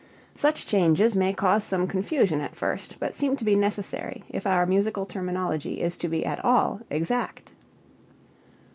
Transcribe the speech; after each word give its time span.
Such 0.33 0.65
changes 0.65 1.15
may 1.15 1.31
cause 1.31 1.63
some 1.63 1.85
confusion 1.85 2.41
at 2.41 2.55
first, 2.55 2.95
but 2.99 3.13
seem 3.13 3.35
to 3.35 3.45
be 3.45 3.55
necessary 3.55 4.23
if 4.29 4.47
our 4.47 4.65
musical 4.65 5.05
terminology 5.05 5.79
is 5.79 5.95
to 5.97 6.07
be 6.09 6.25
at 6.25 6.43
all 6.43 6.81
exact. 6.89 7.51